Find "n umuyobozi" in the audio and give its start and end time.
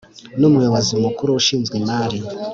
0.39-0.91